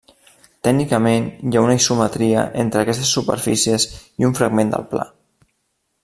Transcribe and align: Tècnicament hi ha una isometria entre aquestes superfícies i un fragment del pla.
Tècnicament 0.67 1.25
hi 1.49 1.59
ha 1.59 1.63
una 1.65 1.75
isometria 1.81 2.45
entre 2.65 2.81
aquestes 2.85 3.11
superfícies 3.17 3.85
i 4.23 4.29
un 4.31 4.35
fragment 4.41 4.73
del 4.77 4.87
pla. 4.95 5.05